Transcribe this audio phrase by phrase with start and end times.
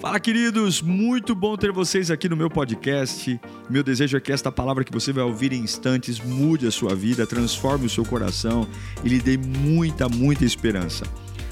[0.00, 0.80] Fala, queridos!
[0.80, 3.40] Muito bom ter vocês aqui no meu podcast.
[3.68, 6.94] Meu desejo é que esta palavra que você vai ouvir em instantes mude a sua
[6.94, 8.64] vida, transforme o seu coração
[9.02, 11.04] e lhe dê muita, muita esperança.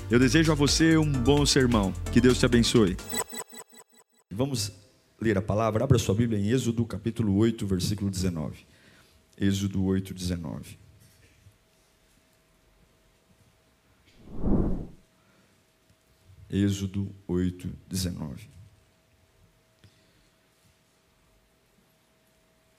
[0.09, 1.93] Eu desejo a você um bom sermão.
[2.13, 2.97] Que Deus te abençoe.
[4.31, 4.71] Vamos
[5.21, 5.83] ler a palavra.
[5.83, 8.65] Abra sua Bíblia em Êxodo, capítulo 8, versículo 19.
[9.41, 10.79] Êxodo 8, 19.
[16.51, 18.49] Êxodo 8, 19.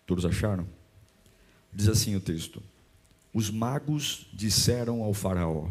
[0.05, 0.67] Todos acharam?
[1.73, 2.63] Diz assim o texto:
[3.33, 5.69] Os magos disseram ao Faraó: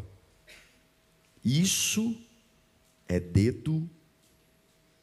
[1.42, 2.14] Isso
[3.08, 3.88] é dedo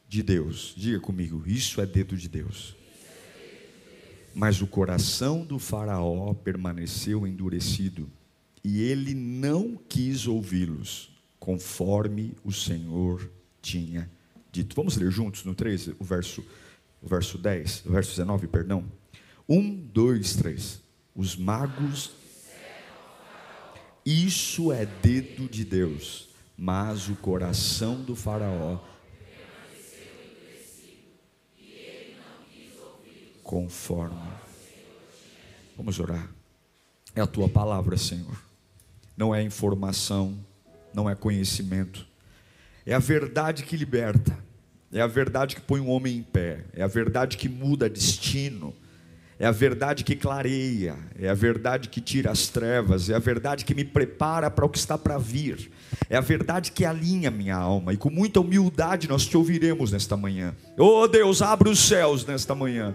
[0.08, 0.72] de Deus.
[0.76, 2.76] Diga comigo: Isso é dedo de Deus.
[4.32, 8.08] Mas o coração do Faraó permaneceu endurecido
[8.62, 11.13] e ele não quis ouvi-los
[11.44, 13.30] conforme o Senhor
[13.60, 14.10] tinha
[14.50, 14.74] dito.
[14.74, 16.42] Vamos ler juntos no 13, o verso,
[17.02, 18.90] o verso 10, o verso 19, perdão.
[19.46, 20.80] 1, 2, 3.
[21.14, 22.12] Os magos.
[24.06, 28.80] Isso é dedo de Deus, mas o coração do Faraó.
[33.42, 34.16] Conforme.
[35.76, 36.26] Vamos orar.
[37.14, 38.42] É a tua palavra, Senhor.
[39.14, 40.42] Não é informação
[40.94, 42.06] não é conhecimento.
[42.86, 44.38] É a verdade que liberta,
[44.92, 48.74] é a verdade que põe um homem em pé, é a verdade que muda destino,
[49.38, 53.64] é a verdade que clareia, é a verdade que tira as trevas, é a verdade
[53.64, 55.72] que me prepara para o que está para vir,
[56.08, 60.16] é a verdade que alinha minha alma, e com muita humildade nós te ouviremos nesta
[60.16, 60.54] manhã.
[60.78, 62.94] Oh Deus, abre os céus nesta manhã,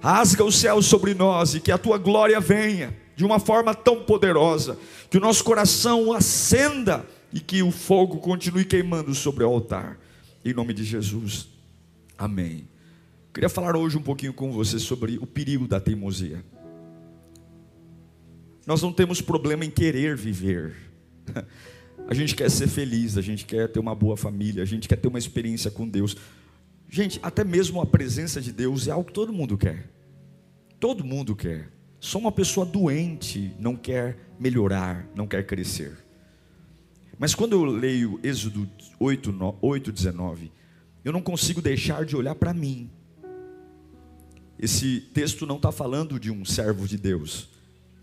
[0.00, 4.04] rasga os céus sobre nós e que a tua glória venha de uma forma tão
[4.04, 4.78] poderosa,
[5.10, 7.04] que o nosso coração acenda
[7.36, 10.00] e que o fogo continue queimando sobre o altar.
[10.42, 11.46] Em nome de Jesus.
[12.16, 12.66] Amém.
[13.34, 16.42] Queria falar hoje um pouquinho com você sobre o perigo da teimosia.
[18.66, 20.74] Nós não temos problema em querer viver.
[22.08, 24.94] A gente quer ser feliz, a gente quer ter uma boa família, a gente quer
[24.94, 26.16] ter uma experiência com Deus.
[26.88, 29.90] Gente, até mesmo a presença de Deus é algo que todo mundo quer.
[30.78, 31.68] Todo mundo quer.
[31.98, 36.05] Só uma pessoa doente não quer melhorar, não quer crescer.
[37.18, 38.68] Mas quando eu leio Êxodo
[39.00, 40.52] 8, 8 19,
[41.04, 42.90] eu não consigo deixar de olhar para mim.
[44.58, 47.48] Esse texto não está falando de um servo de Deus.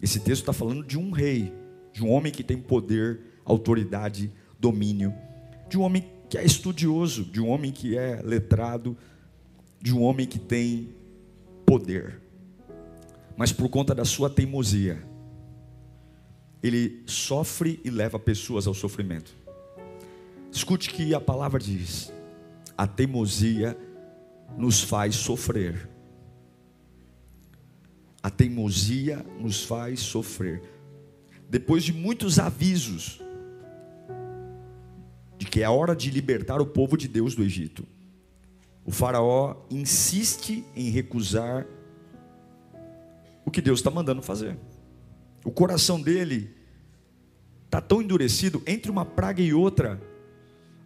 [0.02, 1.53] Esse texto está falando de um rei,
[1.91, 5.13] de um homem que tem poder, autoridade, domínio,
[5.69, 8.97] de um homem que é estudioso, de um homem que é letrado,
[9.81, 10.90] de um homem que tem
[11.66, 12.22] poder.
[13.38, 15.03] Mas por conta da sua teimosia,
[16.63, 19.35] ele sofre e leva pessoas ao sofrimento.
[20.50, 22.13] Escute que a palavra diz:
[22.78, 23.78] a teimosia
[24.57, 25.90] nos faz sofrer.
[28.22, 30.63] A teimosia nos faz sofrer.
[31.50, 33.22] Depois de muitos avisos
[35.38, 37.85] de que é hora de libertar o povo de Deus do Egito,
[38.85, 41.68] o Faraó insiste em recusar
[43.46, 44.57] o que Deus está mandando fazer.
[45.43, 46.49] O coração dele
[47.65, 50.01] está tão endurecido entre uma praga e outra.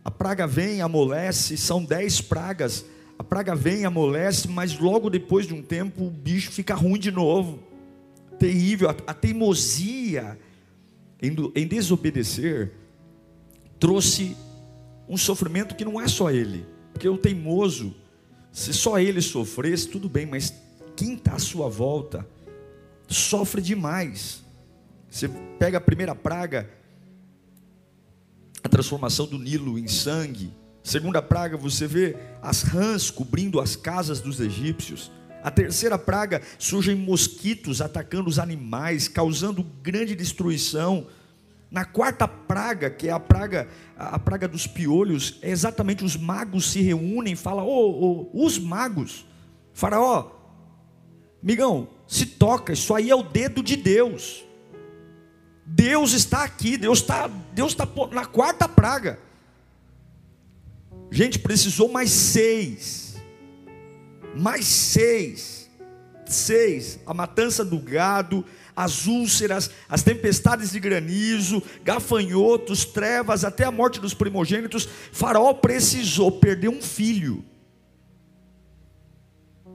[0.04, 2.86] A praga vem, amolece, são dez pragas.
[3.20, 7.12] A praga vem, amolece, mas logo depois de um tempo o bicho fica ruim de
[7.12, 7.60] novo.
[8.40, 8.90] Terrível.
[8.90, 10.40] A, teimosia
[11.22, 12.72] em, em desobedecer
[13.80, 14.36] trouxe
[15.10, 16.66] um sofrimento que não é só ele.
[16.94, 17.94] Porque o teimoso,
[18.52, 20.54] se só ele sofresse, tudo bem, mas
[20.96, 22.28] quem está à sua volta
[23.08, 24.44] sofre demais.
[25.10, 26.70] Você pega a primeira praga,
[28.64, 30.54] a transformação do Nilo em sangue.
[30.84, 35.12] Segunda praga, você vê as rãs cobrindo as casas dos egípcios.
[35.44, 41.08] A terceira praga, surgem mosquitos atacando os animais, causando grande destruição.
[41.70, 46.72] Na quarta praga, que é a praga, a praga dos piolhos, é exatamente os magos
[46.72, 49.26] se reúnem e falam: oh, oh, os magos,
[49.74, 50.32] Faraó,
[51.42, 54.47] migão, se toca, isso aí é o dedo de Deus.
[55.70, 59.20] Deus está aqui, Deus está Deus está na quarta praga.
[61.12, 63.18] Gente, precisou mais seis.
[64.34, 65.70] Mais seis.
[66.26, 67.00] Seis.
[67.06, 74.00] A matança do gado, as úlceras, as tempestades de granizo, gafanhotos, trevas, até a morte
[74.00, 74.88] dos primogênitos.
[75.12, 77.44] Faraó precisou perder um filho.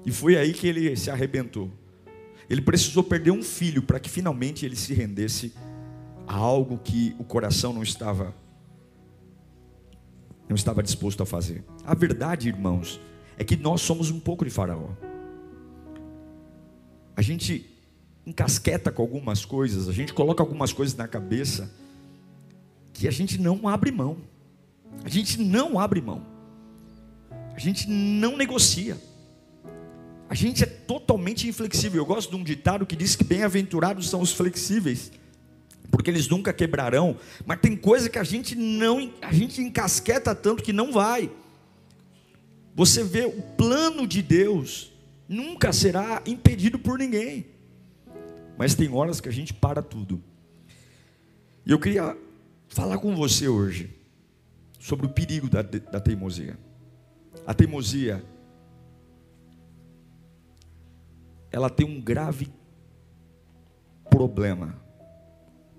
[0.06, 1.70] E foi aí que ele se arrebentou.
[2.48, 5.52] Ele precisou perder um filho para que finalmente ele se rendesse
[6.26, 8.34] a algo que o coração não estava
[10.48, 11.64] não estava disposto a fazer.
[11.84, 13.00] A verdade, irmãos,
[13.38, 14.90] é que nós somos um pouco de Faraó.
[17.16, 17.70] A gente
[18.26, 21.72] encasqueta com algumas coisas, a gente coloca algumas coisas na cabeça
[22.92, 24.18] que a gente não abre mão.
[25.04, 26.24] A gente não abre mão.
[27.54, 28.98] A gente não negocia.
[30.28, 32.00] A gente é totalmente inflexível.
[32.00, 35.12] Eu gosto de um ditado que diz que bem-aventurados são os flexíveis,
[35.90, 37.16] porque eles nunca quebrarão.
[37.44, 41.30] Mas tem coisa que a gente não, a gente encasqueta tanto que não vai.
[42.74, 44.92] Você vê o plano de Deus
[45.28, 47.46] nunca será impedido por ninguém.
[48.56, 50.22] Mas tem horas que a gente para tudo.
[51.64, 52.16] E eu queria
[52.68, 53.90] falar com você hoje
[54.78, 56.58] sobre o perigo da, da teimosia.
[57.46, 58.24] A teimosia
[61.52, 62.50] ela tem um grave
[64.10, 64.80] problema.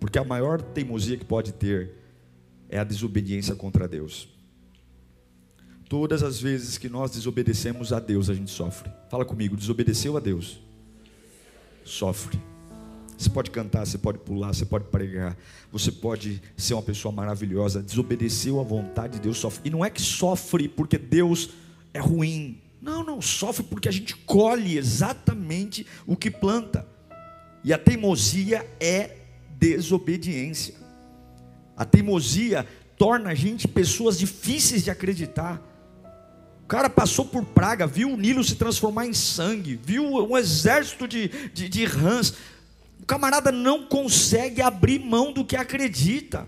[0.04, 1.92] Porque a maior teimosia que pode ter
[2.68, 4.28] é a desobediência contra Deus.
[5.88, 8.92] Todas as vezes que nós desobedecemos a Deus, a gente sofre.
[9.10, 10.60] Fala comigo, desobedeceu a Deus,
[11.86, 12.38] sofre.
[13.18, 15.38] Você pode cantar, você pode pular, você pode pregar,
[15.72, 17.82] você pode ser uma pessoa maravilhosa.
[17.82, 19.62] Desobedeceu a vontade de Deus, sofre.
[19.64, 21.52] E não é que sofre porque Deus
[21.94, 26.86] é ruim, não, não, sofre porque a gente colhe exatamente o que planta.
[27.64, 29.23] E a teimosia é
[29.64, 30.76] desobediência.
[31.78, 32.68] A teimosia
[32.98, 35.62] torna a gente pessoas difíceis de acreditar.
[36.64, 41.08] O cara passou por praga, viu o Nilo se transformar em sangue, viu um exército
[41.08, 42.34] de, de, de rãs.
[43.02, 46.48] O camarada não consegue abrir mão do que acredita.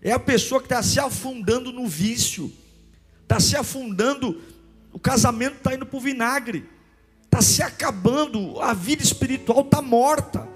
[0.00, 2.50] É a pessoa que está se afundando no vício,
[3.22, 4.40] está se afundando
[4.92, 6.68] o casamento está indo para o vinagre,
[7.24, 10.51] está se acabando, a vida espiritual está morta.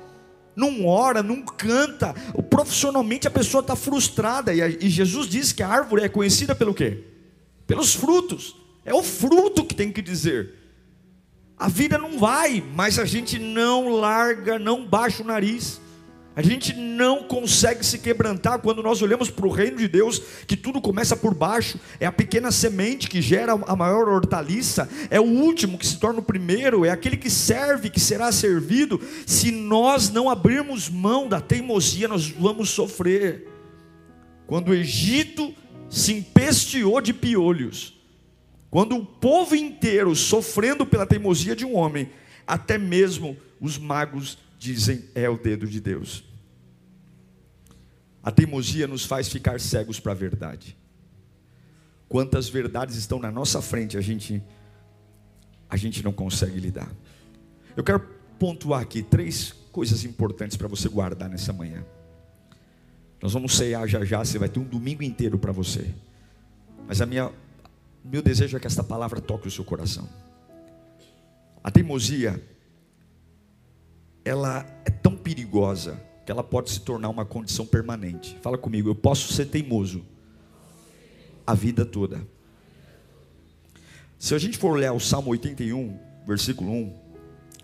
[0.57, 2.15] Não ora, não canta,
[2.49, 4.55] profissionalmente a pessoa está frustrada.
[4.55, 7.05] E Jesus diz que a árvore é conhecida pelo quê?
[7.67, 8.57] Pelos frutos.
[8.83, 10.55] É o fruto que tem que dizer.
[11.59, 15.81] A vida não vai, mas a gente não larga, não baixa o nariz.
[16.37, 20.55] A gente não consegue se quebrantar quando nós olhamos para o reino de Deus, que
[20.55, 25.25] tudo começa por baixo, é a pequena semente que gera a maior hortaliça, é o
[25.25, 29.01] último que se torna o primeiro, é aquele que serve, que será servido.
[29.27, 33.49] Se nós não abrirmos mão da teimosia, nós vamos sofrer.
[34.47, 35.55] Quando o Egito
[35.89, 37.99] se empesteou de piolhos,
[38.71, 42.11] quando o povo inteiro sofrendo pela teimosia de um homem,
[42.47, 44.37] até mesmo os magos
[44.75, 46.25] dizem é o dedo de Deus.
[48.23, 50.77] A teimosia nos faz ficar cegos para a verdade.
[52.09, 54.43] Quantas verdades estão na nossa frente, a gente
[55.69, 56.91] a gente não consegue lidar.
[57.77, 58.01] Eu quero
[58.39, 61.85] pontuar aqui três coisas importantes para você guardar nessa manhã.
[63.21, 65.93] Nós vamos cear já já, você vai ter um domingo inteiro para você.
[66.87, 67.33] Mas a minha
[68.05, 70.09] meu desejo é que esta palavra toque o seu coração.
[71.63, 72.41] A teimosia
[74.27, 78.37] ela é tão perigosa que ela pode se tornar uma condição permanente.
[78.43, 80.05] Fala comigo, eu posso ser teimoso
[81.47, 82.27] a vida toda.
[84.19, 85.97] Se a gente for ler o Salmo 81,
[86.27, 86.95] versículo 1,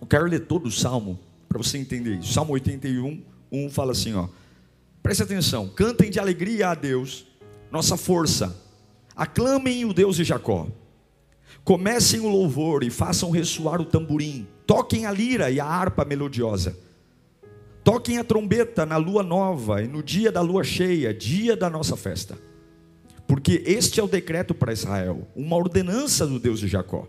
[0.03, 1.19] eu quero ler todo o Salmo
[1.49, 2.33] para você entender isso.
[2.33, 3.21] Salmo 81,
[3.51, 4.29] 1 fala assim, ó.
[5.03, 7.27] Preste atenção, cantem de alegria a Deus,
[7.73, 8.57] nossa força.
[9.17, 10.69] Aclamem o Deus de Jacó.
[11.65, 14.47] Comecem o louvor e façam ressoar o tamborim.
[14.67, 16.77] Toquem a lira e a harpa melodiosa.
[17.85, 21.97] Toquem a trombeta na lua nova e no dia da lua cheia, dia da nossa
[21.97, 22.39] festa.
[23.27, 27.09] Porque este é o decreto para Israel, uma ordenança do Deus de Jacó,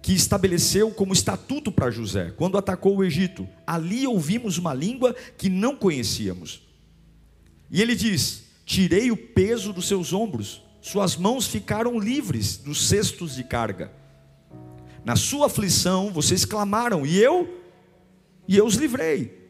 [0.00, 3.48] que estabeleceu como estatuto para José, quando atacou o Egito.
[3.66, 6.62] Ali ouvimos uma língua que não conhecíamos.
[7.70, 13.36] E ele diz: Tirei o peso dos seus ombros, suas mãos ficaram livres dos cestos
[13.36, 13.92] de carga.
[15.04, 17.62] Na sua aflição vocês clamaram, e eu,
[18.48, 19.40] e eu os livrei.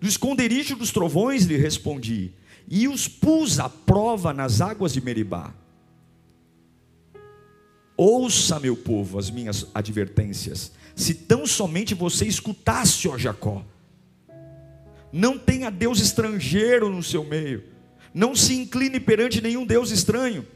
[0.00, 2.32] Do esconderijo dos trovões lhe respondi,
[2.68, 5.52] e os pus à prova nas águas de Meribá.
[7.96, 13.64] Ouça, meu povo, as minhas advertências, se tão somente você escutasse, ó Jacó.
[15.12, 17.73] Não tenha Deus estrangeiro no seu meio,
[18.14, 20.46] não se incline perante nenhum Deus estranho.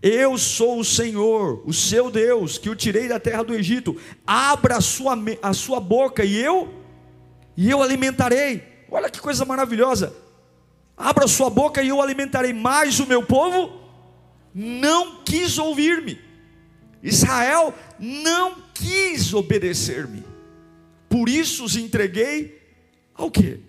[0.00, 3.94] Eu sou o Senhor, o seu Deus, que o tirei da terra do Egito.
[4.26, 6.72] Abra a sua, a sua boca e eu
[7.56, 8.62] e eu alimentarei.
[8.90, 10.14] Olha que coisa maravilhosa.
[10.96, 12.52] Abra a sua boca e eu alimentarei.
[12.52, 13.80] Mas o meu povo
[14.54, 16.18] não quis ouvir-me.
[17.02, 20.24] Israel não quis obedecer-me.
[21.08, 22.60] Por isso os entreguei
[23.14, 23.60] ao quê?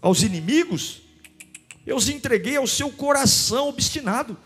[0.00, 1.01] Aos inimigos?
[1.86, 4.36] Eu os entreguei ao seu coração obstinado,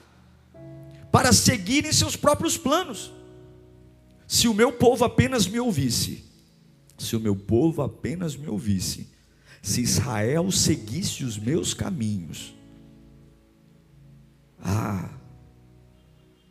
[1.13, 3.13] para seguirem seus próprios planos.
[4.27, 6.25] Se o meu povo apenas me ouvisse,
[6.99, 9.09] se o meu povo apenas me ouvisse,
[9.63, 12.55] se Israel seguisse os meus caminhos,
[14.61, 15.11] ah,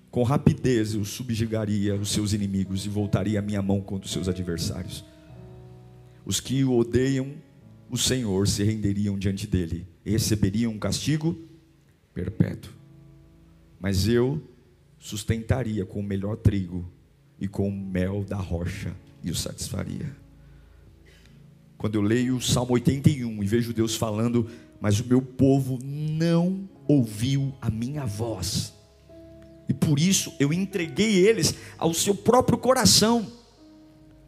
[0.09, 4.29] com rapidez eu subjugaria os seus inimigos e voltaria a minha mão contra os seus
[4.29, 5.03] adversários.
[6.25, 7.33] Os que o odeiam
[7.89, 11.38] o Senhor se renderiam diante dele receberiam um castigo
[12.13, 12.71] perpétuo.
[13.79, 14.41] Mas eu
[15.00, 16.89] sustentaria com o melhor trigo
[17.39, 20.15] e com o mel da rocha e o satisfaria.
[21.77, 26.69] Quando eu leio o Salmo 81 e vejo Deus falando, mas o meu povo não
[26.88, 28.74] ouviu a minha voz,
[29.67, 33.21] e por isso eu entreguei eles ao seu próprio coração.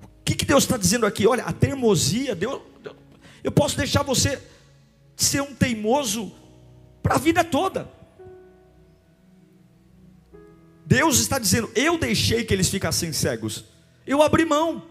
[0.03, 1.27] O que, que Deus está dizendo aqui?
[1.27, 2.61] Olha, a teimosia, Deus,
[3.43, 4.41] eu posso deixar você
[5.17, 6.31] ser um teimoso
[7.01, 7.89] para a vida toda.
[10.85, 13.65] Deus está dizendo: Eu deixei que eles ficassem cegos,
[14.05, 14.85] eu abri mão.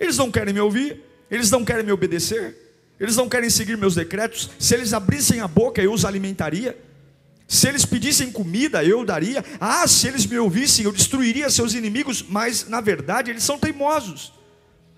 [0.00, 2.56] Eles não querem me ouvir, eles não querem me obedecer,
[2.98, 4.50] eles não querem seguir meus decretos.
[4.58, 6.76] Se eles abrissem a boca, eu os alimentaria.
[7.46, 9.44] Se eles pedissem comida, eu daria.
[9.58, 12.22] Ah, se eles me ouvissem, eu destruiria seus inimigos.
[12.22, 14.32] Mas, na verdade, eles são teimosos.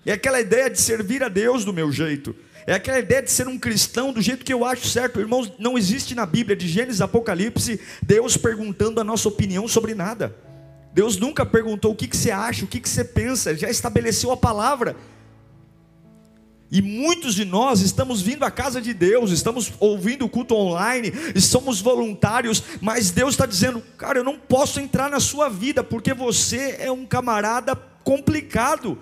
[0.05, 2.35] É aquela ideia de servir a Deus do meu jeito.
[2.65, 5.19] É aquela ideia de ser um cristão do jeito que eu acho certo.
[5.19, 10.35] Irmãos, não existe na Bíblia, de Gênesis Apocalipse, Deus perguntando a nossa opinião sobre nada.
[10.93, 13.69] Deus nunca perguntou o que, que você acha, o que, que você pensa, Ele já
[13.69, 14.95] estabeleceu a palavra.
[16.69, 21.11] E muitos de nós estamos vindo à casa de Deus, estamos ouvindo o culto online,
[21.39, 26.13] somos voluntários, mas Deus está dizendo, cara, eu não posso entrar na sua vida, porque
[26.13, 28.97] você é um camarada complicado.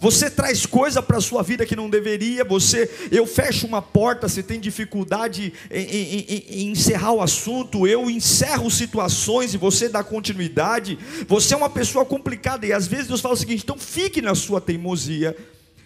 [0.00, 2.42] Você traz coisa para a sua vida que não deveria.
[2.42, 7.86] Você, eu fecho uma porta, você tem dificuldade em, em, em, em encerrar o assunto.
[7.86, 10.98] Eu encerro situações e você dá continuidade.
[11.28, 14.34] Você é uma pessoa complicada e às vezes Deus fala o seguinte: então fique na
[14.34, 15.36] sua teimosia.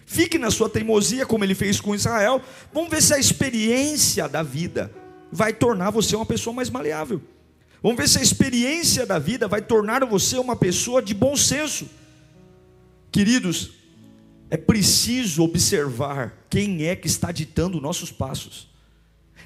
[0.06, 2.40] Fique na sua teimosia, como ele fez com Israel.
[2.72, 4.92] Vamos ver se a experiência da vida
[5.32, 7.20] vai tornar você uma pessoa mais maleável.
[7.82, 11.88] Vamos ver se a experiência da vida vai tornar você uma pessoa de bom senso.
[13.10, 13.83] Queridos,
[14.54, 18.68] é preciso observar quem é que está ditando nossos passos.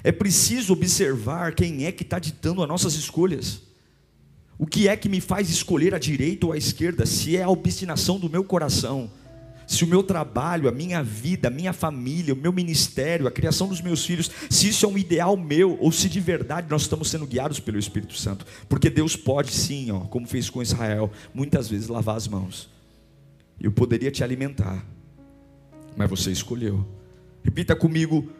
[0.03, 3.63] É preciso observar quem é que está ditando as nossas escolhas.
[4.55, 7.07] O que é que me faz escolher a direita ou a esquerda?
[7.07, 9.09] Se é a obstinação do meu coração,
[9.65, 13.67] se o meu trabalho, a minha vida, a minha família, o meu ministério, a criação
[13.67, 17.09] dos meus filhos, se isso é um ideal meu, ou se de verdade nós estamos
[17.09, 18.45] sendo guiados pelo Espírito Santo.
[18.67, 22.69] Porque Deus pode sim, ó, como fez com Israel, muitas vezes lavar as mãos.
[23.59, 24.85] Eu poderia te alimentar,
[25.95, 26.85] mas você escolheu.
[27.43, 28.31] Repita comigo: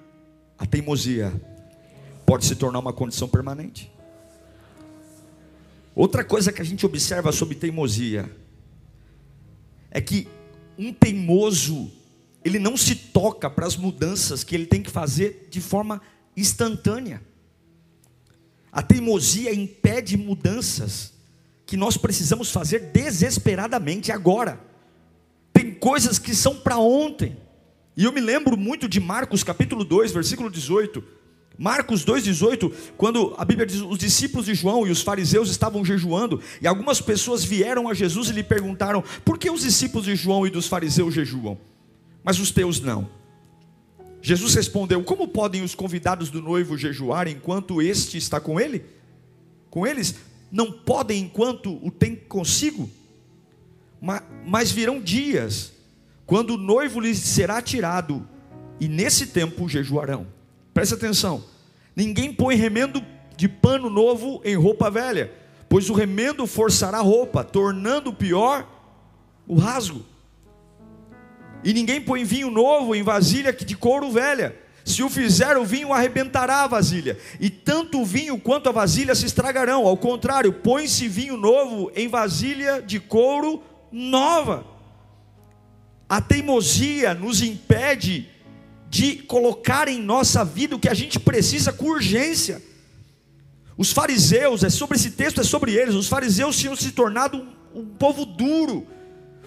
[0.58, 1.34] a teimosia
[2.26, 3.92] pode se tornar uma condição permanente.
[5.96, 8.30] Outra coisa que a gente observa sobre teimosia
[9.92, 10.28] é que
[10.78, 11.92] um teimoso,
[12.46, 16.02] ele não se toca para as mudanças que ele tem que fazer de forma
[16.38, 17.22] instantânea.
[18.72, 21.14] A teimosia impede mudanças
[21.66, 24.69] que nós precisamos fazer desesperadamente agora.
[25.80, 27.38] Coisas que são para ontem.
[27.96, 31.04] E eu me lembro muito de Marcos capítulo 2, versículo 18.
[31.58, 36.42] Marcos 2,18, quando a Bíblia diz: os discípulos de João e os fariseus estavam jejuando,
[36.62, 40.48] e algumas pessoas vieram a Jesus e lhe perguntaram: por que os discípulos de João
[40.48, 41.58] e dos fariseus jejuam,
[42.24, 43.10] mas os teus não?
[44.22, 48.86] Jesus respondeu: Como podem os convidados do noivo jejuar enquanto este está com ele?
[49.70, 50.16] Com eles?
[50.50, 52.90] Não podem enquanto o tem consigo?
[54.46, 55.74] Mas virão dias
[56.26, 58.28] quando o noivo lhes será tirado,
[58.80, 60.28] e nesse tempo jejuarão.
[60.74, 61.44] Preste atenção:
[61.96, 63.04] ninguém põe remendo
[63.36, 65.32] de pano novo em roupa velha,
[65.68, 68.68] pois o remendo forçará a roupa, tornando pior
[69.48, 70.06] o rasgo.
[71.64, 74.56] E ninguém põe vinho novo em vasilha de couro velha.
[74.86, 79.14] Se o fizer, o vinho arrebentará a vasilha, e tanto o vinho quanto a vasilha
[79.14, 79.86] se estragarão.
[79.86, 84.66] Ao contrário, põe-se vinho novo em vasilha de couro nova.
[86.08, 88.28] A teimosia nos impede
[88.90, 92.62] de colocar em nossa vida o que a gente precisa com urgência.
[93.78, 95.96] Os fariseus, é sobre esse texto, é sobre eles.
[95.96, 97.38] Os fariseus tinham se tornado
[97.74, 98.86] um, um povo duro,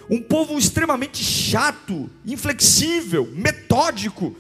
[0.09, 4.37] um povo extremamente chato, inflexível, metódico.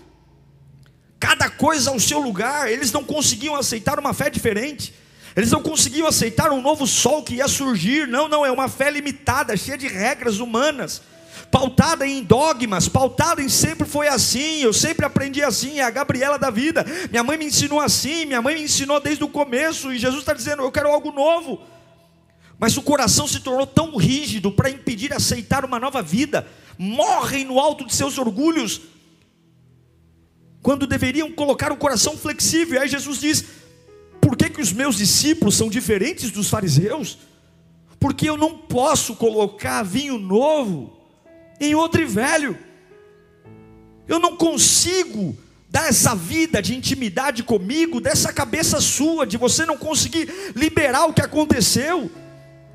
[1.19, 4.95] Cada coisa ao seu lugar, eles não conseguiam aceitar uma fé diferente.
[5.35, 8.07] Eles não conseguiam aceitar um novo sol que ia surgir.
[8.07, 11.03] Não, não, é uma fé limitada, cheia de regras humanas.
[11.53, 16.39] pautada em dogmas, pautada em sempre foi assim, eu sempre aprendi assim, é a Gabriela
[16.39, 19.99] da vida, minha mãe me ensinou assim, minha mãe me ensinou desde o começo, e
[19.99, 21.61] Jesus está dizendo: eu quero algo novo.
[22.59, 26.47] Mas o coração se tornou tão rígido para impedir aceitar uma nova vida,
[26.79, 28.81] morrem no alto de seus orgulhos,
[30.63, 32.77] quando deveriam colocar o coração flexível.
[32.77, 33.45] E aí Jesus diz:
[34.23, 37.19] por que, que os meus discípulos são diferentes dos fariseus?
[37.99, 40.97] Porque eu não posso colocar vinho novo
[41.61, 42.57] em outro velho.
[44.07, 45.37] Eu não consigo
[45.69, 51.13] dar essa vida de intimidade comigo, dessa cabeça sua, de você não conseguir liberar o
[51.13, 52.09] que aconteceu,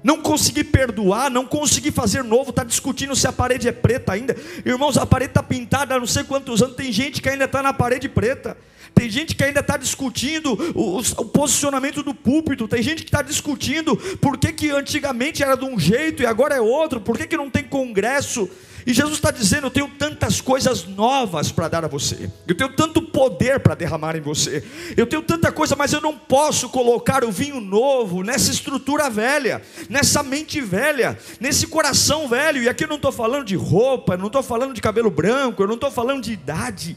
[0.04, 4.36] não conseguir perdoar, não conseguir fazer novo, está discutindo se a parede é preta ainda.
[4.66, 7.62] Irmãos, a parede está pintada há não sei quantos anos, tem gente que ainda está
[7.64, 8.58] na parede preta.
[8.94, 12.68] Tem gente que ainda está discutindo o, o, posicionamento do púlpito.
[12.68, 16.56] Tem gente que está discutindo por que, que antigamente era de um jeito e agora
[16.56, 17.00] é outro.
[17.00, 18.50] Por que, que não tem congresso?
[18.88, 22.72] E Jesus está dizendo: Eu tenho tantas coisas novas para dar a você, eu tenho
[22.72, 24.64] tanto poder para derramar em você,
[24.96, 29.62] eu tenho tanta coisa, mas eu não posso colocar o vinho novo nessa estrutura velha,
[29.90, 32.64] nessa mente velha, nesse coração velho.
[32.64, 35.68] E aqui eu não estou falando de roupa, não estou falando de cabelo branco, eu
[35.68, 36.96] não estou falando de idade,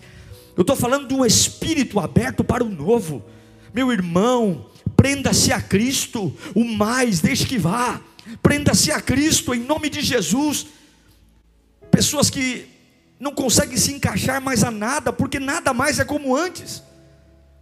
[0.57, 3.21] eu estou falando de um espírito aberto para o novo.
[3.75, 4.65] Meu irmão,
[4.97, 8.01] prenda-se a Cristo, o mais, deixe que vá,
[8.41, 10.79] prenda-se a Cristo em nome de Jesus
[11.91, 12.69] pessoas que
[13.19, 16.83] não conseguem se encaixar mais a nada, porque nada mais é como antes.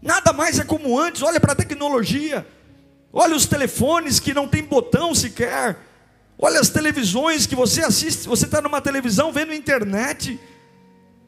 [0.00, 1.22] Nada mais é como antes.
[1.22, 2.46] Olha para a tecnologia.
[3.12, 5.76] Olha os telefones que não tem botão sequer.
[6.38, 8.28] Olha as televisões que você assiste.
[8.28, 10.38] Você está numa televisão vendo internet.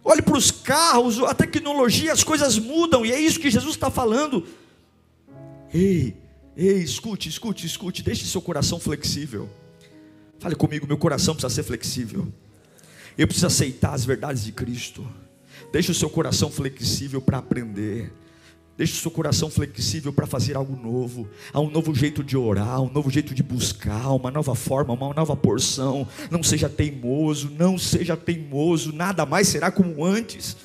[0.04, 3.90] Olhe para os carros, a tecnologia, as coisas mudam, e é isso que Jesus está
[3.90, 4.47] falando.
[5.73, 6.16] Ei,
[6.57, 9.49] ei, escute, escute, escute, deixe seu coração flexível.
[10.38, 12.33] Fale comigo, meu coração precisa ser flexível.
[13.21, 15.07] Eu preciso aceitar as verdades de Cristo.
[15.71, 18.11] Deixe o seu coração flexível para aprender.
[18.79, 21.29] Deixe o seu coração flexível para fazer algo novo.
[21.53, 25.12] Há um novo jeito de orar, um novo jeito de buscar, uma nova forma, uma
[25.12, 26.09] nova porção.
[26.31, 30.57] Não seja teimoso, não seja teimoso, nada mais será como antes.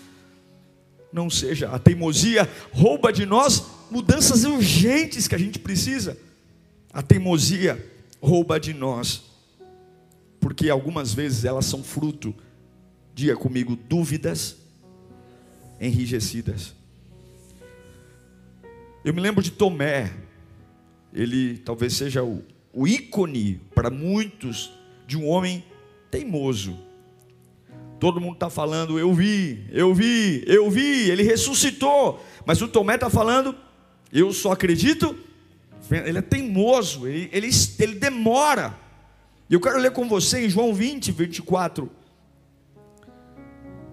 [1.12, 6.17] Não seja, a teimosia rouba de nós mudanças urgentes que a gente precisa.
[6.93, 7.86] A teimosia
[8.21, 9.36] rouba de nós
[10.45, 12.32] porque algumas vezes elas são fruto,
[13.15, 14.58] diga comigo, dúvidas
[15.80, 16.75] enrijecidas.
[19.06, 20.12] Eu me lembro de Tomé,
[21.13, 24.69] ele talvez seja o, o ícone para muitos
[25.08, 25.63] de um homem
[26.12, 26.78] teimoso.
[28.01, 32.21] Todo mundo está falando, eu vi, eu vi, eu vi, ele ressuscitou.
[32.45, 33.56] Mas o Tomé está falando,
[34.12, 35.17] eu só acredito.
[35.89, 37.49] Ele é teimoso, ele, ele,
[37.80, 38.78] ele demora.
[39.49, 41.89] E eu quero ler com você em João 20, 24.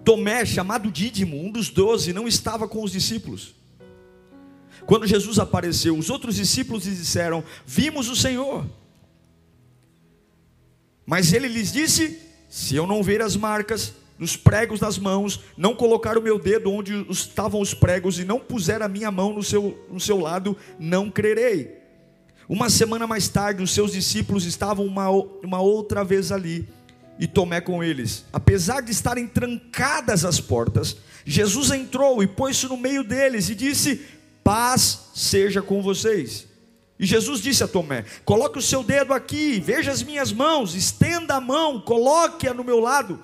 [0.03, 3.55] Tomé, chamado Dídimo, um dos doze, não estava com os discípulos.
[4.85, 8.65] Quando Jesus apareceu, os outros discípulos lhe disseram: Vimos o Senhor.
[11.05, 15.75] Mas ele lhes disse: Se eu não ver as marcas nos pregos das mãos, não
[15.75, 19.43] colocar o meu dedo onde estavam os pregos e não puser a minha mão no
[19.43, 21.81] seu, no seu lado, não crerei.
[22.47, 26.67] Uma semana mais tarde, os seus discípulos estavam uma, uma outra vez ali,
[27.19, 28.25] e Tomé com eles.
[28.33, 34.01] Apesar de estarem trancadas as portas, Jesus entrou e pôs-se no meio deles e disse:
[34.43, 36.47] Paz seja com vocês.
[36.99, 41.35] E Jesus disse a Tomé: Coloque o seu dedo aqui, veja as minhas mãos, estenda
[41.35, 43.19] a mão, coloque-a no meu lado.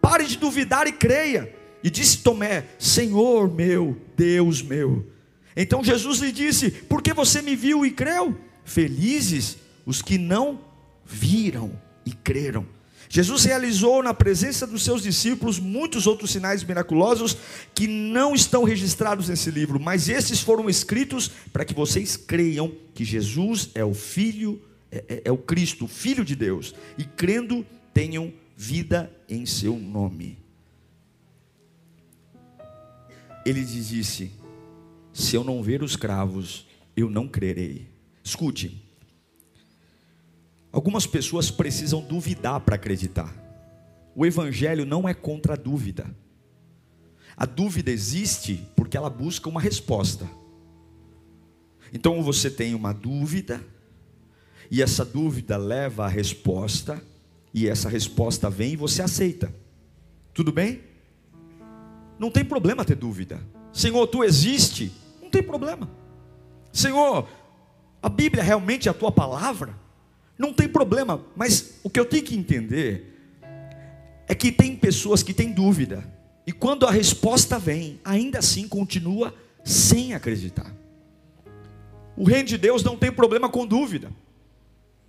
[0.00, 1.54] Pare de duvidar e creia.
[1.82, 5.06] E disse Tomé: Senhor meu, Deus meu.
[5.56, 8.36] Então Jesus lhe disse: Por que você me viu e creu?
[8.64, 10.60] Felizes os que não
[11.04, 12.66] viram e creram.
[13.08, 17.36] Jesus realizou na presença dos seus discípulos muitos outros sinais miraculosos
[17.74, 23.04] que não estão registrados nesse livro, mas esses foram escritos para que vocês creiam que
[23.04, 24.60] Jesus é o Filho,
[24.92, 29.78] é, é, é o Cristo, o Filho de Deus, e crendo tenham vida em seu
[29.78, 30.38] nome.
[33.46, 34.30] Ele disse:
[35.12, 37.86] Se eu não ver os cravos, eu não crerei.
[38.22, 38.87] Escute.
[40.72, 43.32] Algumas pessoas precisam duvidar para acreditar.
[44.14, 46.06] O evangelho não é contra a dúvida.
[47.36, 50.28] A dúvida existe porque ela busca uma resposta.
[51.92, 53.64] Então você tem uma dúvida,
[54.70, 57.02] e essa dúvida leva à resposta,
[57.54, 59.54] e essa resposta vem e você aceita.
[60.34, 60.82] Tudo bem?
[62.18, 63.40] Não tem problema ter dúvida.
[63.72, 64.92] Senhor, tu existe?
[65.22, 65.88] Não tem problema.
[66.72, 67.28] Senhor,
[68.02, 69.74] a Bíblia realmente é a tua palavra?
[70.38, 73.18] Não tem problema, mas o que eu tenho que entender
[74.28, 76.04] é que tem pessoas que têm dúvida,
[76.46, 80.72] e quando a resposta vem, ainda assim continua sem acreditar.
[82.16, 84.10] O reino de Deus não tem problema com dúvida.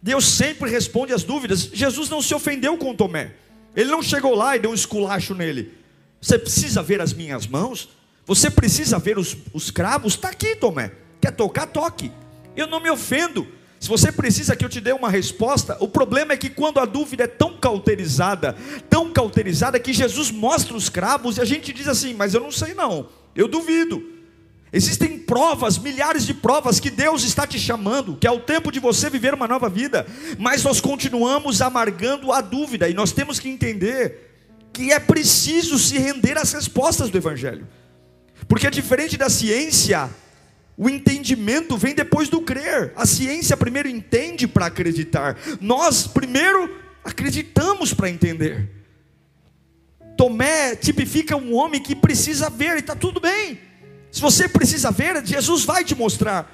[0.02, 1.62] Deus sempre responde às dúvidas.
[1.74, 3.36] Jesus não se ofendeu com Tomé.
[3.76, 5.74] Ele não chegou lá e deu um esculacho nele.
[6.22, 7.90] Você precisa ver as minhas mãos?
[8.26, 10.14] Você precisa ver os, os cravos?
[10.14, 10.92] Está aqui, Tomé.
[11.20, 11.68] Quer tocar?
[11.68, 12.12] Toque.
[12.56, 13.48] Eu não me ofendo.
[13.80, 16.86] Se você precisa que eu te dê uma resposta, o problema é que quando a
[16.86, 18.56] dúvida é tão cauterizada,
[18.90, 22.52] tão cauterizada, que Jesus mostra os cravos e a gente diz assim: Mas eu não
[22.52, 24.20] sei não, eu duvido.
[24.72, 28.80] Existem provas, milhares de provas que Deus está te chamando, que é o tempo de
[28.80, 30.06] você viver uma nova vida,
[30.38, 34.30] mas nós continuamos amargando a dúvida e nós temos que entender
[34.72, 37.68] que é preciso se render às respostas do Evangelho,
[38.48, 40.08] porque é diferente da ciência,
[40.82, 47.94] o entendimento vem depois do crer, a ciência primeiro entende para acreditar, nós primeiro acreditamos
[47.94, 48.70] para entender.
[50.16, 53.60] Tomé tipifica um homem que precisa ver e está tudo bem.
[54.10, 56.50] Se você precisa ver, Jesus vai te mostrar.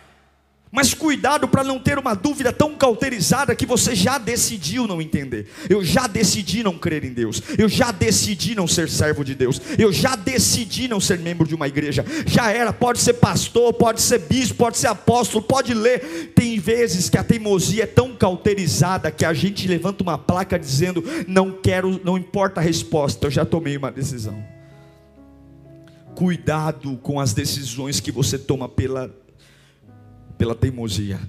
[0.76, 5.48] Mas cuidado para não ter uma dúvida tão cauterizada que você já decidiu não entender.
[5.70, 7.42] Eu já decidi não crer em Deus.
[7.58, 9.62] Eu já decidi não ser servo de Deus.
[9.80, 12.06] Eu já decidi não ser membro de uma igreja.
[12.26, 16.34] Já era, pode ser pastor, pode ser bispo, pode ser apóstolo, pode ler.
[16.36, 21.02] Tem vezes que a teimosia é tão cauterizada que a gente levanta uma placa dizendo:
[21.26, 24.44] "Não quero, não importa a resposta, eu já tomei uma decisão".
[26.16, 29.10] Cuidado com as decisões que você toma pela,
[30.38, 31.20] pela teimosia.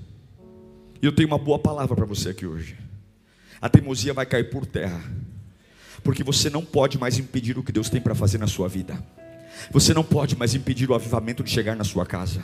[1.01, 2.77] E eu tenho uma boa palavra para você aqui hoje.
[3.61, 5.03] A teimosia vai cair por terra,
[6.03, 9.03] porque você não pode mais impedir o que Deus tem para fazer na sua vida.
[9.71, 12.43] Você não pode mais impedir o avivamento de chegar na sua casa.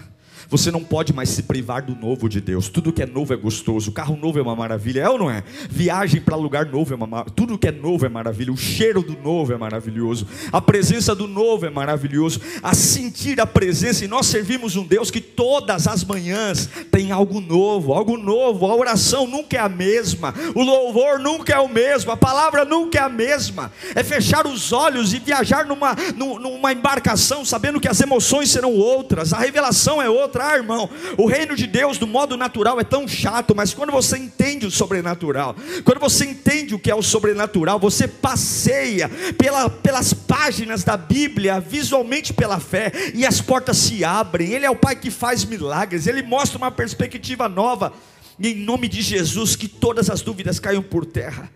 [0.48, 2.68] Você não pode mais se privar do novo de Deus.
[2.68, 3.92] Tudo que é novo é gostoso.
[3.92, 5.42] Carro novo é uma maravilha, é ou não é?
[5.70, 7.34] Viagem para lugar novo é uma maravilha.
[7.34, 8.52] Tudo que é novo é maravilha.
[8.52, 10.26] O cheiro do novo é maravilhoso.
[10.52, 12.40] A presença do novo é maravilhoso.
[12.62, 14.04] A sentir a presença.
[14.04, 18.66] E nós servimos um Deus que todas as manhãs tem algo novo, algo novo.
[18.66, 20.34] A oração nunca é a mesma.
[20.54, 22.10] O louvor nunca é o mesmo.
[22.10, 23.72] A palavra nunca é a mesma.
[23.94, 29.32] É fechar os olhos e viajar numa, numa embarcação sabendo que as emoções serão outras.
[29.32, 30.88] A revelação é outra irmão.
[31.16, 34.70] O reino de Deus, do modo natural, é tão chato, mas quando você entende o
[34.70, 40.96] sobrenatural, quando você entende o que é o sobrenatural, você passeia pela, pelas páginas da
[40.96, 44.52] Bíblia, visualmente pela fé, e as portas se abrem.
[44.52, 47.92] Ele é o Pai que faz milagres, ele mostra uma perspectiva nova.
[48.38, 51.50] E em nome de Jesus, que todas as dúvidas caiam por terra.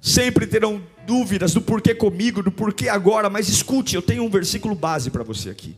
[0.00, 4.74] Sempre terão dúvidas do porquê comigo, do porquê agora, mas escute, eu tenho um versículo
[4.74, 5.76] base para você aqui.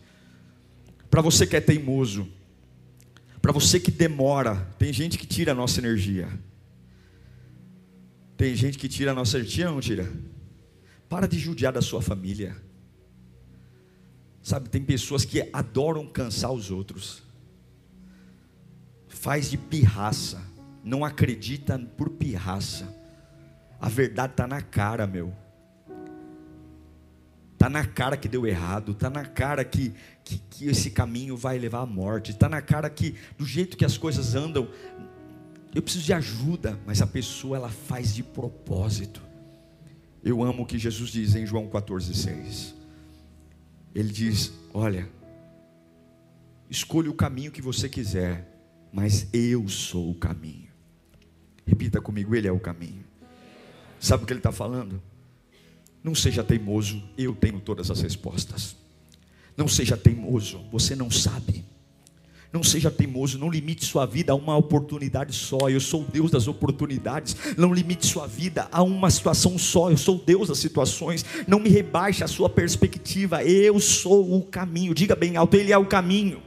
[1.14, 2.26] Para você que é teimoso,
[3.40, 6.28] para você que demora, tem gente que tira a nossa energia.
[8.36, 10.12] Tem gente que tira a nossa energia, não tira?
[11.08, 12.56] Para de judiar da sua família.
[14.42, 17.22] Sabe, tem pessoas que adoram cansar os outros.
[19.06, 20.42] Faz de pirraça,
[20.82, 22.92] não acredita por pirraça.
[23.80, 25.32] A verdade está na cara, meu.
[27.64, 31.58] Está na cara que deu errado, está na cara que, que, que, esse caminho vai
[31.58, 34.68] levar à morte, está na cara que, do jeito que as coisas andam,
[35.74, 39.22] eu preciso de ajuda, mas a pessoa ela faz de propósito.
[40.22, 42.74] Eu amo o que Jesus diz em João 14,6.
[43.94, 45.08] Ele diz: Olha,
[46.68, 48.46] escolha o caminho que você quiser,
[48.92, 50.68] mas eu sou o caminho.
[51.64, 53.06] Repita comigo: Ele é o caminho.
[53.98, 55.00] Sabe o que ele está falando?
[56.04, 58.76] Não seja teimoso, eu tenho todas as respostas.
[59.56, 61.64] Não seja teimoso, você não sabe.
[62.52, 65.70] Não seja teimoso, não limite sua vida a uma oportunidade só.
[65.70, 67.34] Eu sou o Deus das oportunidades.
[67.56, 69.90] Não limite sua vida a uma situação só.
[69.90, 71.24] Eu sou o Deus das situações.
[71.48, 73.42] Não me rebaixe a sua perspectiva.
[73.42, 74.94] Eu sou o caminho.
[74.94, 76.40] Diga bem alto: Ele é o caminho.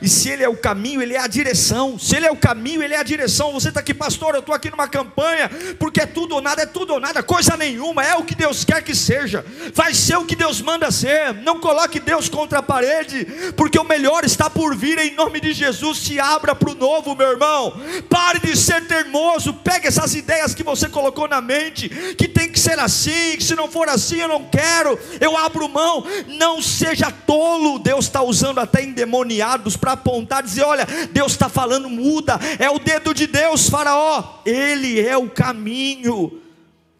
[0.00, 1.98] E se Ele é o caminho, Ele é a direção.
[1.98, 3.52] Se Ele é o caminho, Ele é a direção.
[3.52, 6.66] Você está aqui, pastor, eu estou aqui numa campanha, porque é tudo ou nada, é
[6.66, 10.24] tudo ou nada, coisa nenhuma, é o que Deus quer que seja, vai ser o
[10.24, 11.34] que Deus manda ser.
[11.34, 13.24] Não coloque Deus contra a parede,
[13.56, 15.98] porque o melhor está por vir em nome de Jesus.
[15.98, 17.74] Se abra para o novo, meu irmão.
[18.08, 22.60] Pare de ser teimoso, pegue essas ideias que você colocou na mente, que tem que
[22.60, 26.04] ser assim, que se não for assim, eu não quero, eu abro mão.
[26.28, 31.48] Não seja tolo, Deus está usando até endemoniados para para apontar, dizer: olha, Deus está
[31.48, 36.42] falando, muda, é o dedo de Deus, Faraó, ele é o caminho.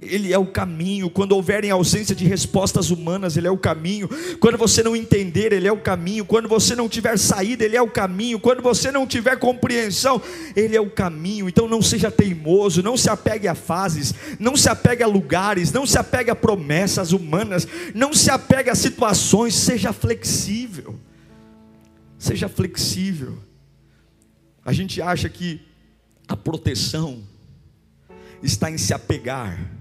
[0.01, 1.11] Ele é o caminho.
[1.11, 4.09] Quando houverem ausência de respostas humanas, Ele é o caminho.
[4.38, 6.24] Quando você não entender, Ele é o caminho.
[6.24, 8.38] Quando você não tiver saída, Ele é o caminho.
[8.38, 10.22] Quando você não tiver compreensão,
[10.55, 11.48] Ele é o caminho.
[11.48, 15.85] Então não seja teimoso, não se apegue a fases, não se apegue a lugares, não
[15.85, 19.57] se apegue a promessas humanas, não se apegue a situações.
[19.57, 20.94] Seja flexível.
[22.18, 23.38] Seja flexível.
[24.64, 25.61] A gente acha que
[26.26, 27.22] a proteção
[28.42, 29.78] está em se apegar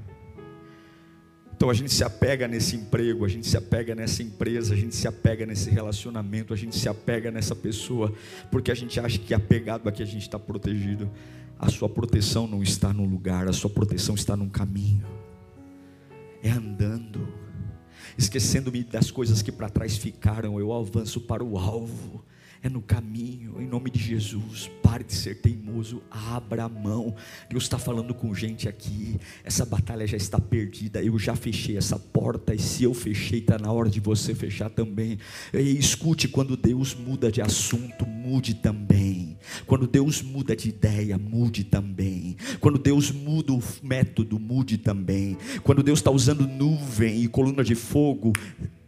[1.57, 4.95] então a gente se apega nesse emprego, a gente se apega nessa empresa, a gente
[4.95, 8.13] se apega nesse relacionamento, a gente se apega nessa pessoa,
[8.51, 11.09] porque a gente acha que apegado aqui a gente está protegido.
[11.57, 15.03] A sua proteção não está no lugar, a sua proteção está num caminho.
[16.43, 17.27] É andando,
[18.17, 22.23] esquecendo-me das coisas que para trás ficaram, eu avanço para o alvo
[22.61, 24.69] é no caminho, em nome de Jesus.
[24.81, 27.15] Pare de ser teimoso, abra a mão.
[27.49, 29.19] Deus está falando com gente aqui.
[29.43, 31.01] Essa batalha já está perdida.
[31.01, 34.69] Eu já fechei essa porta, e se eu fechei, está na hora de você fechar
[34.69, 35.19] também.
[35.53, 39.06] E escute: quando Deus muda de assunto, mude também.
[39.65, 42.35] Quando Deus muda de ideia, mude também.
[42.59, 45.37] Quando Deus muda o método, mude também.
[45.63, 48.33] Quando Deus está usando nuvem e coluna de fogo,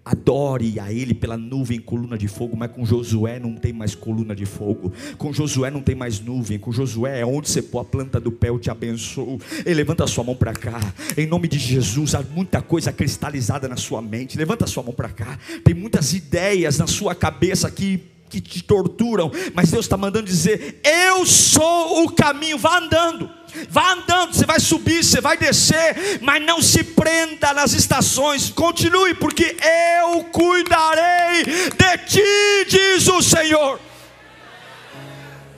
[0.10, 4.36] Adore a Ele pela nuvem, coluna de fogo, mas com Josué não tem mais coluna
[4.36, 7.86] de fogo, com Josué não tem mais nuvem, com Josué é onde você pôr a
[7.86, 9.40] planta do pé, eu te abençoo.
[9.64, 10.80] E levanta a sua mão para cá,
[11.16, 14.94] em nome de Jesus, há muita coisa cristalizada na sua mente, levanta a sua mão
[14.94, 19.98] para cá, tem muitas ideias na sua cabeça que que te torturam, mas Deus está
[19.98, 23.40] mandando dizer: Eu sou o caminho, vá andando.
[23.68, 29.16] Vá andando, você vai subir, você vai descer, mas não se prenda nas estações, continue,
[29.16, 29.58] porque
[30.04, 33.80] eu cuidarei de ti, diz o Senhor.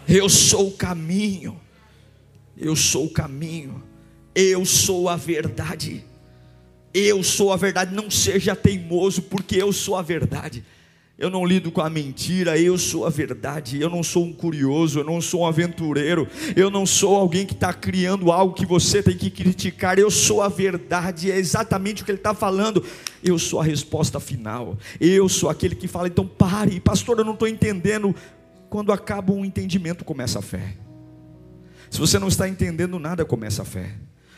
[0.07, 1.60] Eu sou o caminho,
[2.57, 3.84] eu sou o caminho,
[4.34, 6.05] eu sou a verdade,
[6.93, 7.93] eu sou a verdade.
[7.93, 10.63] Não seja teimoso, porque eu sou a verdade
[11.21, 15.01] eu não lido com a mentira, eu sou a verdade, eu não sou um curioso,
[15.01, 19.03] eu não sou um aventureiro, eu não sou alguém que está criando algo que você
[19.03, 22.84] tem que criticar, eu sou a verdade, é exatamente o que ele está falando,
[23.23, 27.34] eu sou a resposta final, eu sou aquele que fala, então pare, pastor, eu não
[27.34, 28.15] estou entendendo,
[28.67, 30.75] quando acaba um entendimento começa a fé,
[31.91, 33.91] se você não está entendendo nada, começa a fé,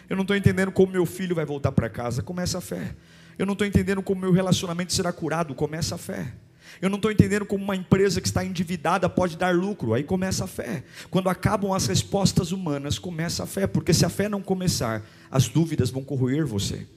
[0.10, 2.94] eu não estou entendendo como meu filho vai voltar para casa, começa a fé,
[3.40, 6.34] eu não estou entendendo como meu relacionamento será curado, começa a fé.
[6.82, 9.94] Eu não estou entendendo como uma empresa que está endividada pode dar lucro.
[9.94, 10.84] Aí começa a fé.
[11.10, 13.68] Quando acabam as respostas humanas, começa a fé.
[13.68, 16.88] Porque se a fé não começar, as dúvidas vão corroer você.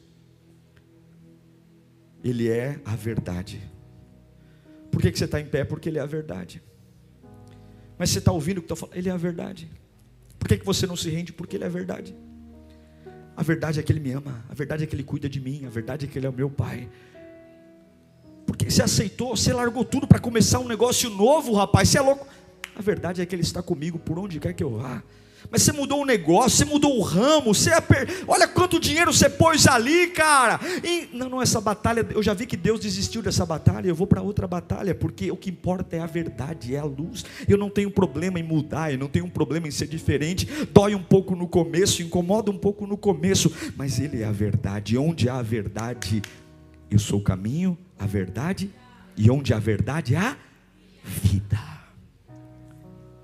[2.22, 3.62] Ele é a verdade.
[4.90, 5.64] Por que, que você está em pé?
[5.64, 6.62] Porque Ele é a verdade.
[7.98, 8.96] Mas você está ouvindo o que estou falando?
[8.96, 9.70] Ele é a verdade.
[10.38, 11.32] Por que, que você não se rende?
[11.32, 12.16] Porque Ele é a verdade.
[13.36, 14.44] A verdade é que Ele me ama.
[14.48, 15.64] A verdade é que Ele cuida de mim.
[15.66, 16.88] A verdade é que Ele é o meu Pai.
[18.46, 21.88] Porque você aceitou, você largou tudo para começar um negócio novo, rapaz.
[21.88, 22.26] Você é louco.
[22.74, 25.02] A verdade é que Ele está comigo por onde quer que eu vá.
[25.50, 28.08] Mas você mudou o negócio, você mudou o ramo, você aper...
[28.26, 30.58] olha quanto dinheiro você pôs ali, cara.
[30.82, 31.08] E...
[31.12, 34.22] Não, não, essa batalha, eu já vi que Deus desistiu dessa batalha, eu vou para
[34.22, 37.24] outra batalha, porque o que importa é a verdade, é a luz.
[37.48, 40.46] Eu não tenho problema em mudar, eu não tenho problema em ser diferente.
[40.72, 44.98] Dói um pouco no começo, incomoda um pouco no começo, mas Ele é a verdade.
[44.98, 46.22] Onde há a verdade,
[46.90, 48.70] eu sou o caminho, a verdade,
[49.16, 50.36] e onde a verdade há
[51.04, 51.58] vida.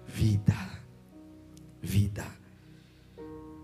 [0.07, 0.57] Vida.
[1.81, 2.27] Vida.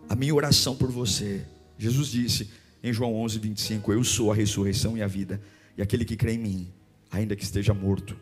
[0.09, 1.45] A minha oração por você,
[1.77, 2.51] Jesus disse
[2.83, 5.41] em João 11, 25: Eu sou a ressurreição e a vida,
[5.77, 6.73] e aquele que crê em mim,
[7.11, 8.17] ainda que esteja morto,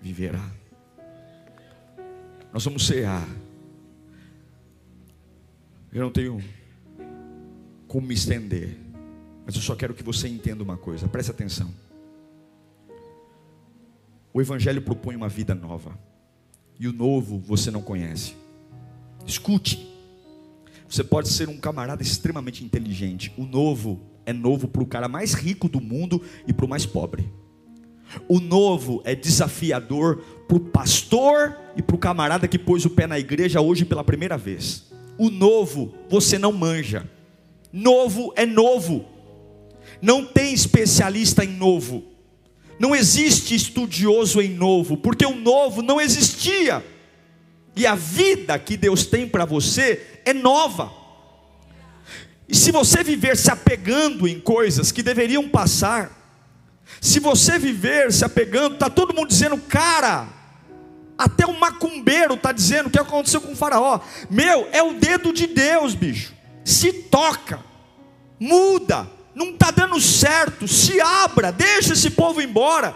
[0.00, 0.50] viverá.
[2.52, 3.26] Nós vamos cear.
[5.92, 6.42] Eu não tenho
[7.86, 8.76] como me estender,
[9.46, 11.72] mas eu só quero que você entenda uma coisa, preste atenção.
[14.34, 15.96] O Evangelho propõe uma vida nova.
[16.80, 18.34] E o novo você não conhece.
[19.24, 19.88] Escute.
[20.88, 23.32] Você pode ser um camarada extremamente inteligente.
[23.38, 26.84] O novo é novo para o cara mais rico do mundo e para o mais
[26.84, 27.32] pobre.
[28.28, 30.16] O novo é desafiador
[30.48, 34.02] para o pastor e para o camarada que pôs o pé na igreja hoje pela
[34.02, 34.92] primeira vez.
[35.16, 37.08] O novo você não manja.
[37.72, 39.04] Novo é novo.
[40.02, 42.13] Não tem especialista em novo.
[42.78, 46.84] Não existe estudioso em novo, porque o novo não existia.
[47.76, 50.92] E a vida que Deus tem para você é nova.
[52.48, 56.24] E se você viver se apegando em coisas que deveriam passar,
[57.00, 60.28] se você viver se apegando, está todo mundo dizendo, cara,
[61.16, 64.00] até o macumbeiro está dizendo o que aconteceu com o faraó.
[64.30, 66.34] Meu, é o dedo de Deus, bicho.
[66.64, 67.60] Se toca.
[68.38, 72.94] muda, não está dando certo, se abra, deixa esse povo embora.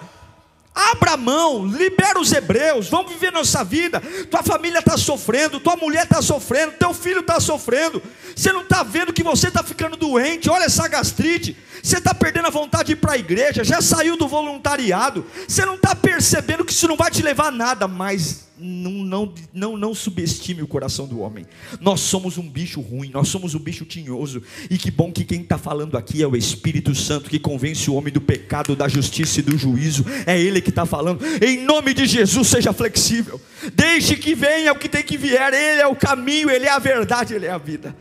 [0.74, 4.00] Abra a mão, libera os hebreus, vamos viver nossa vida.
[4.30, 8.00] Tua família está sofrendo, tua mulher está sofrendo, teu filho está sofrendo.
[8.36, 11.56] Você não está vendo que você está ficando doente, olha essa gastrite.
[11.82, 15.26] Você está perdendo a vontade de ir para a igreja, já saiu do voluntariado.
[15.48, 19.34] Você não está percebendo que isso não vai te levar a nada, mas não, não,
[19.52, 21.46] não, não subestime o coração do homem.
[21.80, 24.42] Nós somos um bicho ruim, nós somos um bicho tinhoso.
[24.70, 27.94] E que bom que quem está falando aqui é o Espírito Santo que convence o
[27.94, 30.04] homem do pecado, da justiça e do juízo.
[30.26, 31.22] É Ele que está falando.
[31.42, 33.40] Em nome de Jesus, seja flexível.
[33.74, 35.52] Deixe que venha o que tem que vier.
[35.52, 37.96] Ele é o caminho, Ele é a verdade, Ele é a vida.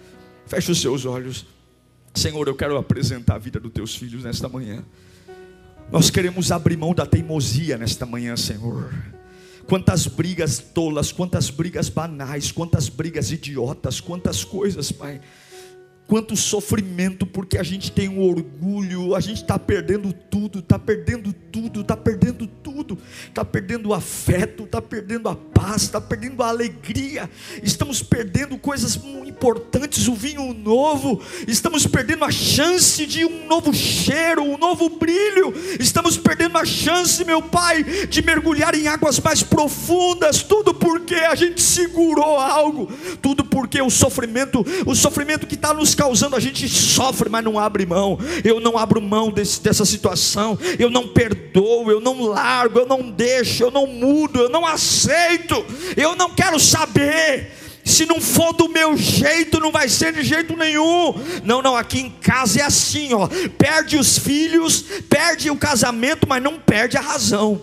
[0.45, 1.45] Feche os seus olhos.
[2.13, 4.83] Senhor, eu quero apresentar a vida dos teus filhos nesta manhã.
[5.91, 8.91] Nós queremos abrir mão da teimosia nesta manhã, Senhor.
[9.67, 15.19] Quantas brigas tolas, quantas brigas banais, quantas brigas idiotas, quantas coisas, Pai.
[16.07, 21.33] Quanto sofrimento, porque a gente tem um orgulho, a gente está perdendo tudo, está perdendo
[21.51, 26.47] tudo, está perdendo tudo, está perdendo o afeto, está perdendo a paz, está perdendo a
[26.47, 27.29] alegria,
[27.61, 34.43] estamos perdendo coisas importantes, o vinho novo, estamos perdendo a chance de um novo cheiro,
[34.43, 40.41] um novo brilho, estamos perdendo a chance, meu Pai, de mergulhar em águas mais profundas,
[40.41, 42.87] tudo porque a gente segurou algo,
[43.21, 47.59] tudo porque o sofrimento, o sofrimento que está nos causando, a gente sofre, mas não
[47.59, 48.17] abre mão.
[48.43, 53.09] Eu não abro mão desse, dessa situação, eu não perdoo, eu não largo, eu não
[53.09, 55.65] deixo, eu não mudo, eu não aceito,
[55.97, 57.51] eu não quero saber.
[57.83, 61.13] Se não for do meu jeito, não vai ser de jeito nenhum.
[61.43, 63.29] Não, não, aqui em casa é assim, ó.
[63.57, 67.61] Perde os filhos, perde o casamento, mas não perde a razão.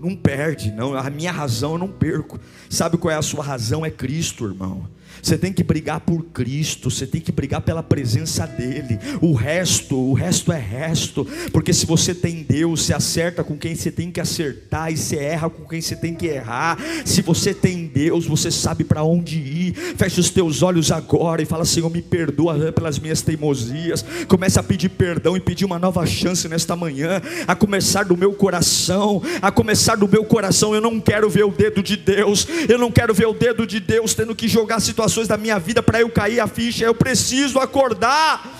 [0.00, 0.94] Não perde, não.
[0.96, 2.38] A minha razão eu não perco.
[2.70, 3.84] Sabe qual é a sua razão?
[3.84, 4.88] É Cristo, irmão.
[5.22, 8.98] Você tem que brigar por Cristo, você tem que brigar pela presença dEle.
[9.20, 11.26] O resto, o resto é resto.
[11.52, 15.16] Porque se você tem Deus, você acerta com quem você tem que acertar e você
[15.16, 16.78] erra com quem você tem que errar.
[17.04, 19.74] Se você tem Deus, você sabe para onde ir.
[19.96, 24.04] Feche os teus olhos agora e fala: Senhor, me perdoa pelas minhas teimosias.
[24.28, 27.20] Comece a pedir perdão e pedir uma nova chance nesta manhã.
[27.46, 30.74] A começar do meu coração, a começar do meu coração.
[30.74, 32.46] Eu não quero ver o dedo de Deus.
[32.68, 35.58] Eu não quero ver o dedo de Deus tendo que jogar situações situações da minha
[35.58, 38.50] vida para eu cair a ficha, eu preciso acordar.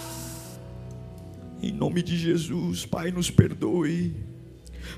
[1.63, 4.15] Em nome de Jesus, Pai, nos perdoe.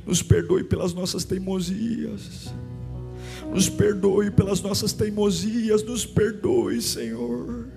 [0.04, 2.52] Nos perdoe pelas nossas teimosias.
[3.52, 7.68] Nos perdoe pelas nossas teimosias, nos perdoe, Senhor.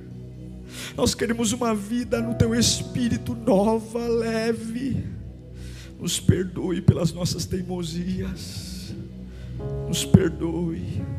[0.98, 5.04] Nós queremos uma vida no teu espírito nova, leve.
[6.00, 8.96] Nos perdoe pelas nossas teimosias.
[9.88, 11.19] Nos perdoe